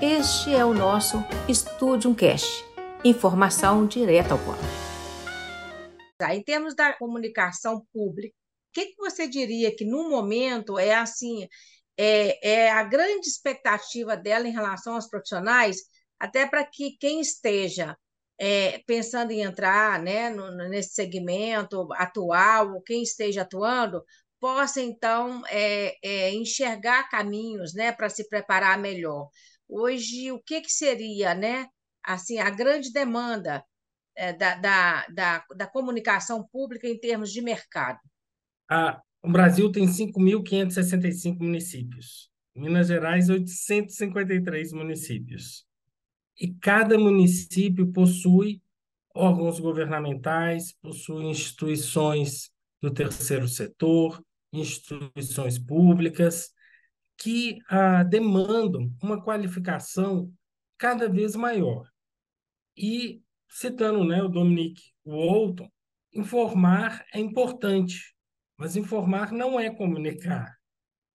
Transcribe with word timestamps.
Este 0.00 0.52
é 0.54 0.64
o 0.64 0.74
nosso 0.74 1.18
Studium 1.48 2.14
Cast. 2.14 2.64
Informação 3.04 3.86
direta 3.86 4.32
ao 4.32 4.38
ponto. 4.38 4.58
Tá, 6.18 6.34
em 6.34 6.42
termos 6.42 6.74
da 6.74 6.92
comunicação 6.94 7.86
pública, 7.92 8.34
o 8.34 8.72
que, 8.72 8.86
que 8.86 8.96
você 8.96 9.28
diria 9.28 9.74
que 9.74 9.84
no 9.84 10.08
momento 10.08 10.78
é 10.78 10.94
assim, 10.94 11.46
é, 11.96 12.64
é 12.66 12.70
a 12.70 12.82
grande 12.82 13.28
expectativa 13.28 14.16
dela 14.16 14.48
em 14.48 14.52
relação 14.52 14.94
aos 14.94 15.08
profissionais, 15.08 15.82
até 16.18 16.46
para 16.46 16.64
que 16.64 16.96
quem 16.98 17.20
esteja 17.20 17.96
é, 18.38 18.82
pensando 18.86 19.30
em 19.30 19.42
entrar 19.42 20.02
né, 20.02 20.30
no, 20.30 20.50
nesse 20.68 20.94
segmento 20.94 21.86
atual, 21.92 22.74
ou 22.74 22.82
quem 22.82 23.02
esteja 23.02 23.42
atuando, 23.42 24.02
possa 24.42 24.80
então 24.80 25.40
é, 25.48 25.94
é, 26.02 26.34
enxergar 26.34 27.08
caminhos 27.08 27.74
né, 27.74 27.92
para 27.92 28.08
se 28.08 28.28
preparar 28.28 28.76
melhor. 28.76 29.30
Hoje, 29.68 30.32
o 30.32 30.42
que, 30.42 30.60
que 30.62 30.72
seria 30.72 31.32
né, 31.32 31.68
assim, 32.02 32.40
a 32.40 32.50
grande 32.50 32.92
demanda 32.92 33.64
é, 34.16 34.32
da, 34.32 34.56
da, 34.56 35.06
da, 35.06 35.44
da, 35.54 35.66
comunicação 35.68 36.44
pública 36.52 36.88
em 36.88 36.98
termos 36.98 37.32
de 37.32 37.40
mercado? 37.40 38.00
Ah, 38.68 39.00
o 39.22 39.30
Brasil 39.30 39.70
tem 39.70 39.86
5.565 39.86 41.38
municípios. 41.38 42.28
Minas 42.52 42.88
Gerais, 42.88 43.28
853 43.28 44.72
municípios. 44.72 45.64
E 46.36 46.52
cada 46.52 46.98
município 46.98 47.92
possui 47.92 48.60
órgãos 49.14 49.60
governamentais, 49.60 50.72
possui 50.82 51.26
instituições 51.26 52.50
do 52.82 52.92
terceiro 52.92 53.46
setor, 53.46 54.20
instituições 54.52 55.58
públicas, 55.58 56.50
que 57.16 57.58
ah, 57.68 58.02
demandam 58.02 58.92
uma 59.02 59.22
qualificação 59.22 60.32
cada 60.76 61.08
vez 61.08 61.34
maior. 61.36 61.88
E, 62.76 63.22
citando 63.48 64.04
né, 64.04 64.22
o 64.22 64.28
Dominique 64.28 64.82
Walton, 65.04 65.70
informar 66.12 67.04
é 67.12 67.20
importante, 67.20 68.14
mas 68.56 68.76
informar 68.76 69.32
não 69.32 69.58
é 69.58 69.70
comunicar. 69.70 70.56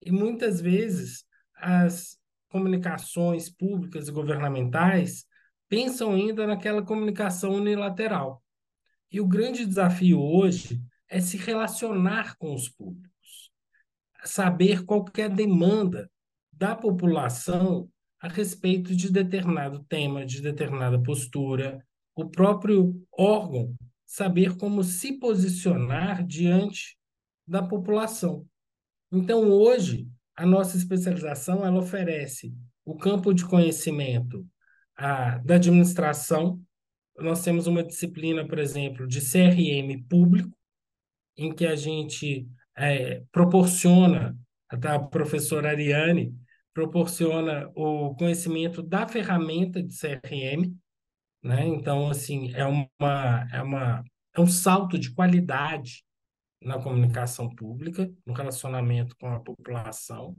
E 0.00 0.12
muitas 0.12 0.60
vezes 0.60 1.24
as 1.56 2.18
comunicações 2.48 3.48
públicas 3.48 4.08
e 4.08 4.12
governamentais 4.12 5.26
pensam 5.68 6.12
ainda 6.12 6.46
naquela 6.46 6.82
comunicação 6.82 7.54
unilateral. 7.54 8.42
E 9.10 9.20
o 9.20 9.26
grande 9.26 9.64
desafio 9.64 10.20
hoje 10.20 10.80
é 11.08 11.20
se 11.20 11.36
relacionar 11.36 12.36
com 12.36 12.54
os 12.54 12.68
públicos 12.68 13.13
saber 14.24 14.84
qual 14.84 15.04
é 15.16 15.28
demanda 15.28 16.10
da 16.52 16.74
população 16.74 17.88
a 18.20 18.28
respeito 18.28 18.94
de 18.96 19.12
determinado 19.12 19.84
tema, 19.84 20.24
de 20.24 20.40
determinada 20.40 21.00
postura, 21.02 21.84
o 22.14 22.28
próprio 22.28 23.04
órgão 23.12 23.74
saber 24.06 24.56
como 24.56 24.82
se 24.84 25.18
posicionar 25.18 26.24
diante 26.24 26.96
da 27.46 27.62
população. 27.62 28.46
Então, 29.12 29.50
hoje, 29.50 30.08
a 30.36 30.46
nossa 30.46 30.76
especialização 30.76 31.64
ela 31.64 31.78
oferece 31.78 32.54
o 32.84 32.96
campo 32.96 33.32
de 33.32 33.44
conhecimento 33.44 34.46
a, 34.96 35.38
da 35.38 35.56
administração. 35.56 36.60
Nós 37.18 37.42
temos 37.42 37.66
uma 37.66 37.82
disciplina, 37.82 38.46
por 38.46 38.58
exemplo, 38.58 39.06
de 39.06 39.20
CRM 39.20 40.02
público, 40.08 40.56
em 41.36 41.52
que 41.52 41.66
a 41.66 41.76
gente 41.76 42.48
é, 42.76 43.22
proporciona, 43.32 44.36
a 44.68 44.98
professora 44.98 45.70
Ariane 45.70 46.34
proporciona 46.72 47.70
o 47.74 48.14
conhecimento 48.16 48.82
da 48.82 49.06
ferramenta 49.06 49.82
de 49.82 49.94
CRM, 49.96 50.74
né? 51.42 51.66
Então, 51.66 52.08
assim, 52.10 52.52
é 52.54 52.64
uma, 52.64 53.48
é 53.52 53.62
uma 53.62 54.04
é 54.34 54.40
um 54.40 54.46
salto 54.46 54.98
de 54.98 55.12
qualidade 55.14 56.04
na 56.60 56.78
comunicação 56.80 57.54
pública, 57.54 58.10
no 58.26 58.32
relacionamento 58.32 59.14
com 59.16 59.28
a 59.28 59.38
população. 59.38 60.36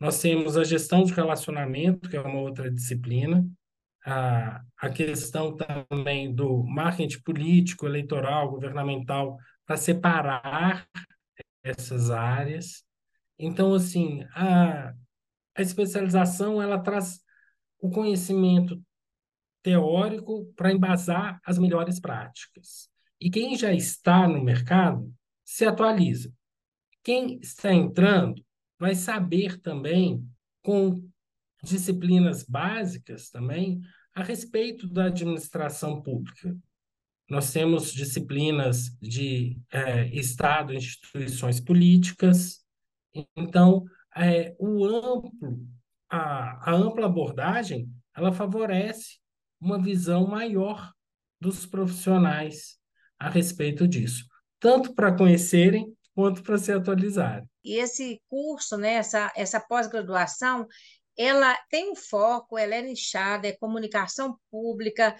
Nós 0.00 0.20
temos 0.20 0.56
a 0.56 0.64
gestão 0.64 1.02
de 1.02 1.12
relacionamento, 1.12 2.08
que 2.08 2.16
é 2.16 2.20
uma 2.20 2.40
outra 2.40 2.70
disciplina, 2.70 3.44
a, 4.06 4.62
a 4.78 4.88
questão 4.88 5.56
também 5.56 6.32
do 6.32 6.62
marketing 6.64 7.20
político, 7.22 7.86
eleitoral, 7.86 8.50
governamental, 8.50 9.36
para 9.66 9.76
separar 9.76 10.88
essas 11.68 12.10
áreas. 12.10 12.84
Então, 13.38 13.74
assim, 13.74 14.24
a, 14.34 14.92
a 15.54 15.62
especialização 15.62 16.60
ela 16.60 16.78
traz 16.78 17.20
o 17.80 17.90
conhecimento 17.90 18.82
teórico 19.62 20.46
para 20.56 20.72
embasar 20.72 21.40
as 21.44 21.58
melhores 21.58 22.00
práticas. 22.00 22.88
E 23.20 23.30
quem 23.30 23.56
já 23.56 23.72
está 23.72 24.28
no 24.28 24.42
mercado 24.42 25.12
se 25.44 25.64
atualiza. 25.64 26.32
Quem 27.02 27.38
está 27.40 27.72
entrando 27.72 28.44
vai 28.78 28.94
saber 28.94 29.60
também, 29.60 30.24
com 30.62 31.02
disciplinas 31.62 32.44
básicas 32.44 33.30
também, 33.30 33.80
a 34.14 34.22
respeito 34.22 34.88
da 34.88 35.06
administração 35.06 36.02
pública. 36.02 36.56
Nós 37.28 37.52
temos 37.52 37.92
disciplinas 37.92 38.90
de 39.00 39.60
é, 39.70 40.06
Estado, 40.08 40.72
instituições 40.72 41.60
políticas. 41.60 42.64
Então, 43.36 43.84
é, 44.16 44.56
o 44.58 44.84
amplo, 44.86 45.66
a, 46.08 46.70
a 46.70 46.74
ampla 46.74 47.06
abordagem, 47.06 47.88
ela 48.16 48.32
favorece 48.32 49.18
uma 49.60 49.80
visão 49.80 50.26
maior 50.26 50.90
dos 51.40 51.66
profissionais 51.66 52.78
a 53.18 53.28
respeito 53.28 53.86
disso, 53.86 54.24
tanto 54.58 54.94
para 54.94 55.16
conhecerem 55.16 55.94
quanto 56.14 56.42
para 56.42 56.58
se 56.58 56.72
atualizarem. 56.72 57.48
E 57.62 57.74
esse 57.74 58.20
curso, 58.28 58.76
né, 58.76 58.94
essa, 58.94 59.30
essa 59.36 59.60
pós-graduação, 59.60 60.66
ela 61.16 61.56
tem 61.68 61.92
um 61.92 61.96
foco, 61.96 62.56
ela 62.56 62.74
é 62.74 62.82
nichada, 62.82 63.48
é 63.48 63.56
comunicação 63.56 64.38
pública, 64.50 65.16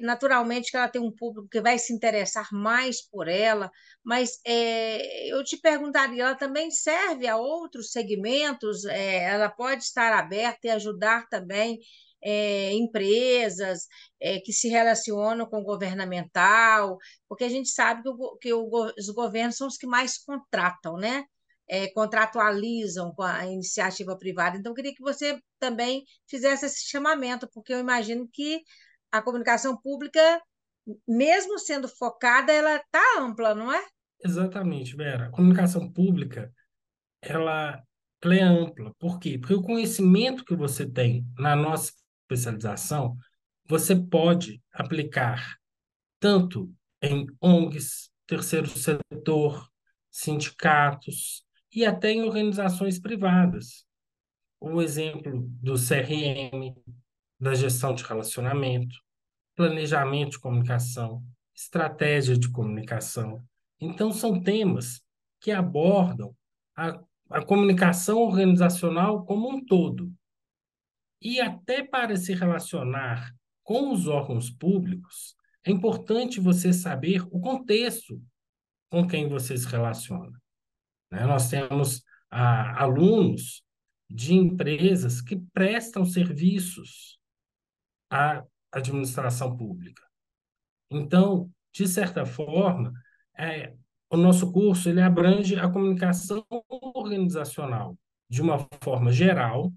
naturalmente 0.00 0.70
que 0.70 0.76
ela 0.76 0.88
tem 0.88 1.02
um 1.02 1.14
público 1.14 1.48
que 1.48 1.60
vai 1.60 1.78
se 1.78 1.92
interessar 1.92 2.48
mais 2.52 3.02
por 3.02 3.28
ela, 3.28 3.70
mas 4.02 4.40
é, 4.44 5.28
eu 5.30 5.44
te 5.44 5.58
perguntaria, 5.58 6.22
ela 6.22 6.34
também 6.34 6.70
serve 6.70 7.26
a 7.26 7.36
outros 7.36 7.90
segmentos? 7.92 8.84
É, 8.86 9.24
ela 9.24 9.50
pode 9.50 9.82
estar 9.84 10.12
aberta 10.12 10.66
e 10.66 10.70
ajudar 10.70 11.28
também 11.28 11.78
é, 12.24 12.72
empresas 12.72 13.86
é, 14.18 14.40
que 14.40 14.52
se 14.52 14.68
relacionam 14.68 15.46
com 15.46 15.58
o 15.60 15.64
governamental, 15.64 16.96
porque 17.28 17.44
a 17.44 17.48
gente 17.48 17.68
sabe 17.68 18.02
que, 18.02 18.08
o, 18.08 18.36
que 18.38 18.52
o, 18.54 18.70
os 18.98 19.10
governos 19.10 19.56
são 19.56 19.66
os 19.66 19.76
que 19.76 19.86
mais 19.86 20.18
contratam, 20.18 20.96
né? 20.96 21.24
É, 21.68 21.88
contratualizam 21.92 23.14
com 23.14 23.22
a 23.22 23.46
iniciativa 23.46 24.16
privada. 24.18 24.56
Então, 24.58 24.72
eu 24.72 24.76
queria 24.76 24.94
que 24.94 25.02
você 25.02 25.38
também 25.58 26.04
fizesse 26.28 26.66
esse 26.66 26.88
chamamento, 26.88 27.48
porque 27.52 27.72
eu 27.72 27.78
imagino 27.78 28.28
que 28.30 28.62
a 29.14 29.22
comunicação 29.22 29.76
pública, 29.76 30.42
mesmo 31.06 31.56
sendo 31.56 31.86
focada, 31.86 32.52
ela 32.52 32.74
está 32.74 33.00
ampla, 33.20 33.54
não 33.54 33.72
é? 33.72 33.80
Exatamente, 34.24 34.96
Vera. 34.96 35.26
A 35.26 35.30
comunicação 35.30 35.88
pública, 35.88 36.52
ela, 37.22 37.80
ela 38.20 38.34
é 38.34 38.42
ampla. 38.42 38.92
Por 38.98 39.20
quê? 39.20 39.38
Porque 39.38 39.54
o 39.54 39.62
conhecimento 39.62 40.44
que 40.44 40.56
você 40.56 40.84
tem 40.84 41.24
na 41.38 41.54
nossa 41.54 41.92
especialização, 42.22 43.16
você 43.68 43.94
pode 43.94 44.60
aplicar 44.72 45.58
tanto 46.18 46.74
em 47.00 47.24
ONGs, 47.40 48.10
terceiro 48.26 48.66
setor, 48.66 49.70
sindicatos 50.10 51.44
e 51.72 51.86
até 51.86 52.10
em 52.10 52.24
organizações 52.24 52.98
privadas. 52.98 53.86
O 54.58 54.82
exemplo 54.82 55.46
do 55.62 55.74
CRM, 55.74 56.74
da 57.38 57.54
gestão 57.54 57.94
de 57.94 58.02
relacionamento, 58.02 59.03
planejamento 59.54 60.32
de 60.32 60.38
comunicação, 60.38 61.22
estratégia 61.54 62.36
de 62.36 62.50
comunicação. 62.50 63.44
Então, 63.80 64.12
são 64.12 64.40
temas 64.40 65.02
que 65.40 65.50
abordam 65.50 66.34
a, 66.76 67.00
a 67.30 67.44
comunicação 67.44 68.18
organizacional 68.18 69.24
como 69.24 69.48
um 69.48 69.64
todo. 69.64 70.12
E 71.20 71.40
até 71.40 71.82
para 71.82 72.16
se 72.16 72.34
relacionar 72.34 73.34
com 73.62 73.92
os 73.92 74.06
órgãos 74.06 74.50
públicos, 74.50 75.34
é 75.64 75.70
importante 75.70 76.40
você 76.40 76.72
saber 76.72 77.22
o 77.30 77.40
contexto 77.40 78.22
com 78.90 79.06
quem 79.06 79.28
você 79.28 79.56
se 79.56 79.66
relaciona. 79.66 80.38
Né? 81.10 81.24
Nós 81.24 81.48
temos 81.48 82.02
ah, 82.30 82.82
alunos 82.82 83.64
de 84.08 84.34
empresas 84.34 85.20
que 85.20 85.36
prestam 85.52 86.04
serviços 86.04 87.18
à 88.10 88.44
administração 88.78 89.56
pública. 89.56 90.02
Então, 90.90 91.50
de 91.72 91.88
certa 91.88 92.24
forma, 92.24 92.92
é, 93.36 93.74
o 94.10 94.16
nosso 94.16 94.52
curso 94.52 94.88
ele 94.88 95.00
abrange 95.00 95.56
a 95.56 95.68
comunicação 95.68 96.44
organizacional 96.68 97.98
de 98.28 98.40
uma 98.40 98.66
forma 98.82 99.10
geral 99.12 99.72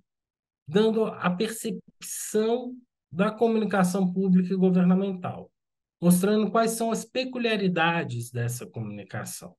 dando 0.68 1.06
a 1.06 1.30
percepção 1.30 2.76
da 3.12 3.32
comunicação 3.32 4.12
pública 4.12 4.54
e 4.54 4.58
governamental, 4.58 5.50
mostrando 6.02 6.52
quais 6.52 6.72
são 6.72 6.92
as 6.92 7.06
peculiaridades 7.06 8.30
dessa 8.32 8.66
comunicação. 8.68 9.56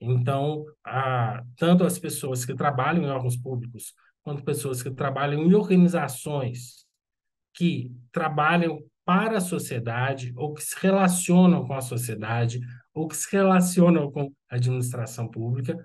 Então, 0.00 0.64
a, 0.84 1.44
tanto 1.56 1.84
as 1.84 1.98
pessoas 1.98 2.44
que 2.44 2.54
trabalham 2.54 3.04
em 3.04 3.10
órgãos 3.10 3.36
públicos, 3.36 3.94
quanto 4.22 4.42
pessoas 4.42 4.82
que 4.82 4.90
trabalham 4.90 5.42
em 5.42 5.54
organizações 5.54 6.81
que 7.54 7.90
trabalham 8.10 8.82
para 9.04 9.38
a 9.38 9.40
sociedade, 9.40 10.32
ou 10.36 10.54
que 10.54 10.62
se 10.62 10.76
relacionam 10.80 11.66
com 11.66 11.74
a 11.74 11.80
sociedade, 11.80 12.60
ou 12.94 13.08
que 13.08 13.16
se 13.16 13.30
relacionam 13.32 14.10
com 14.10 14.32
a 14.48 14.56
administração 14.56 15.28
pública, 15.28 15.76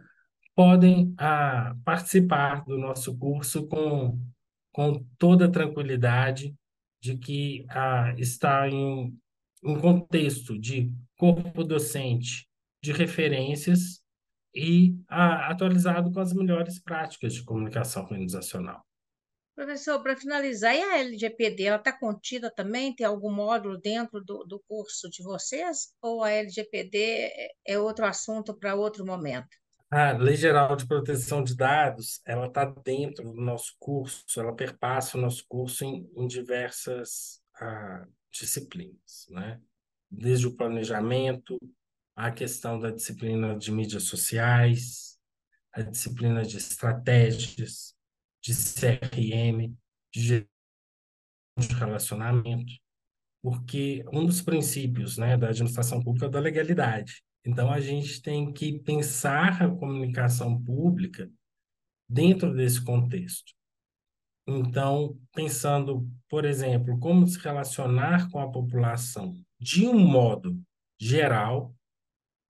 podem 0.55 1.13
ah, 1.17 1.75
participar 1.83 2.63
do 2.65 2.77
nosso 2.77 3.17
curso 3.17 3.67
com, 3.67 4.19
com 4.71 5.05
toda 5.17 5.51
tranquilidade 5.51 6.55
de 7.01 7.17
que 7.17 7.65
ah, 7.69 8.13
está 8.17 8.67
em 8.67 9.15
um 9.63 9.79
contexto 9.79 10.57
de 10.57 10.91
corpo 11.15 11.63
docente 11.63 12.47
de 12.83 12.91
referências 12.91 14.01
e 14.53 14.95
ah, 15.07 15.49
atualizado 15.51 16.11
com 16.11 16.19
as 16.19 16.33
melhores 16.33 16.79
práticas 16.79 17.33
de 17.33 17.43
comunicação 17.43 18.03
organizacional. 18.03 18.86
Professor, 19.57 19.99
para 20.03 20.15
finalizar, 20.15 20.75
e 20.75 20.83
a 20.83 20.99
LGPD, 20.99 21.63
ela 21.63 21.77
está 21.77 21.91
contida 21.91 22.51
também? 22.51 22.95
Tem 22.95 23.07
algum 23.07 23.33
módulo 23.33 23.79
dentro 23.79 24.23
do, 24.23 24.43
do 24.43 24.63
curso 24.67 25.09
de 25.09 25.23
vocês? 25.23 25.95
Ou 25.99 26.23
a 26.23 26.29
LGPD 26.29 26.99
é, 26.99 27.47
é 27.65 27.79
outro 27.79 28.05
assunto 28.05 28.53
para 28.53 28.75
outro 28.75 29.03
momento? 29.03 29.49
A 29.89 30.11
Lei 30.11 30.35
Geral 30.35 30.75
de 30.75 30.85
Proteção 30.85 31.43
de 31.43 31.55
Dados, 31.55 32.21
ela 32.23 32.45
está 32.45 32.65
dentro 32.65 33.33
do 33.33 33.41
nosso 33.41 33.75
curso, 33.79 34.23
ela 34.39 34.53
perpassa 34.53 35.17
o 35.17 35.21
nosso 35.21 35.43
curso 35.47 35.83
em, 35.83 36.07
em 36.15 36.27
diversas 36.27 37.41
ah, 37.59 38.05
disciplinas, 38.31 39.25
né? 39.31 39.59
Desde 40.07 40.45
o 40.45 40.55
planejamento, 40.55 41.59
a 42.15 42.29
questão 42.29 42.79
da 42.79 42.91
disciplina 42.91 43.57
de 43.57 43.71
mídias 43.71 44.03
sociais, 44.03 45.17
a 45.73 45.81
disciplina 45.81 46.45
de 46.45 46.57
estratégias, 46.57 47.96
de 48.41 48.53
CRM, 48.53 49.75
de 50.13 50.47
relacionamento, 51.79 52.73
porque 53.41 54.03
um 54.11 54.25
dos 54.25 54.41
princípios 54.41 55.17
né, 55.17 55.37
da 55.37 55.49
administração 55.49 56.01
pública 56.01 56.27
é 56.27 56.29
da 56.29 56.39
legalidade. 56.39 57.23
Então, 57.45 57.71
a 57.71 57.79
gente 57.79 58.21
tem 58.21 58.51
que 58.51 58.79
pensar 58.79 59.63
a 59.63 59.69
comunicação 59.69 60.61
pública 60.61 61.31
dentro 62.09 62.53
desse 62.53 62.83
contexto. 62.83 63.53
Então, 64.45 65.19
pensando, 65.33 66.09
por 66.29 66.45
exemplo, 66.45 66.99
como 66.99 67.27
se 67.27 67.37
relacionar 67.39 68.29
com 68.31 68.39
a 68.39 68.51
população 68.51 69.33
de 69.59 69.85
um 69.87 69.97
modo 69.97 70.61
geral 70.99 71.75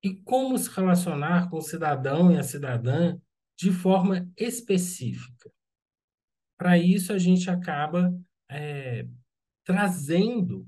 e 0.04 0.16
como 0.16 0.58
se 0.58 0.70
relacionar 0.70 1.50
com 1.50 1.58
o 1.58 1.62
cidadão 1.62 2.32
e 2.32 2.38
a 2.38 2.44
cidadã 2.44 3.18
de 3.58 3.72
forma 3.72 4.30
específica. 4.38 5.52
Para 6.58 6.78
isso, 6.78 7.14
a 7.14 7.18
gente 7.18 7.50
acaba 7.50 8.14
é, 8.50 9.06
trazendo 9.64 10.68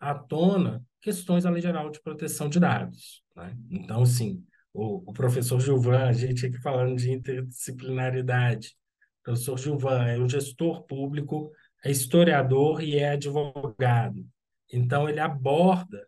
à 0.00 0.14
tona 0.14 0.84
questões 1.00 1.44
da 1.44 1.50
Lei 1.50 1.62
Geral 1.62 1.90
de 1.90 2.00
Proteção 2.00 2.48
de 2.48 2.58
Dados. 2.58 3.22
Né? 3.36 3.56
Então, 3.70 4.04
sim, 4.04 4.44
o, 4.72 5.10
o, 5.10 5.12
professor 5.12 5.60
Gilvan, 5.60 6.06
a 6.08 6.12
gente 6.12 6.46
aqui 6.46 6.58
falando 6.60 6.96
de 6.96 7.12
interdisciplinaridade, 7.12 8.76
o 9.20 9.24
professor 9.24 9.58
Gilvan 9.58 10.04
é 10.06 10.18
um 10.18 10.28
gestor 10.28 10.82
público, 10.84 11.52
é 11.84 11.90
historiador 11.90 12.82
e 12.82 12.98
é 12.98 13.10
advogado. 13.10 14.26
Então, 14.72 15.08
ele 15.08 15.20
aborda 15.20 16.06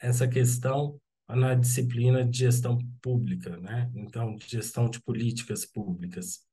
essa 0.00 0.26
questão 0.26 0.98
na 1.28 1.54
disciplina 1.54 2.24
de 2.24 2.38
gestão 2.38 2.78
pública, 3.02 3.56
né? 3.58 3.90
Então, 3.94 4.36
de 4.36 4.48
gestão 4.48 4.88
de 4.88 5.00
políticas 5.02 5.64
públicas 5.66 6.45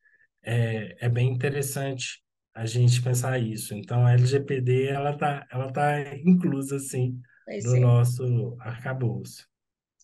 é, 0.44 0.98
é 1.00 1.10
bem 1.10 1.31
interessante 1.31 2.22
a 2.54 2.66
gente 2.66 3.01
pensar 3.01 3.40
isso. 3.40 3.74
Então, 3.74 4.06
a 4.06 4.13
LGPD 4.13 4.88
ela 4.88 5.12
está 5.12 5.48
ela 5.51 5.72
tá 5.72 6.16
inclusa 6.18 6.75
assim 6.75 7.19
no 7.63 7.75
é. 7.75 7.80
nosso 7.80 8.56
arcabouço. 8.60 9.48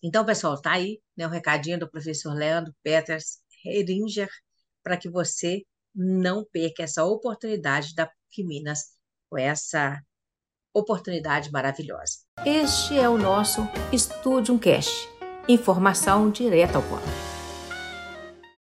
Então, 0.02 0.24
pessoal, 0.24 0.54
está 0.54 0.72
aí 0.72 0.98
né, 1.16 1.26
o 1.26 1.30
recadinho 1.30 1.78
do 1.78 1.90
professor 1.90 2.32
Leandro 2.32 2.74
Peters 2.82 3.38
Heringer 3.64 4.28
para 4.82 4.96
que 4.96 5.10
você 5.10 5.62
não 5.94 6.44
perca 6.44 6.82
essa 6.82 7.04
oportunidade 7.04 7.94
da 7.94 8.06
PUC 8.06 8.44
Minas 8.44 8.96
com 9.28 9.36
essa 9.38 10.00
oportunidade 10.74 11.50
maravilhosa. 11.50 12.20
Este 12.44 12.98
é 12.98 13.08
o 13.08 13.18
nosso 13.18 13.62
Estúdio 13.92 14.58
Cash. 14.58 15.08
Informação 15.48 16.30
direta 16.30 16.78
ao 16.78 16.82
ponto. 16.82 17.29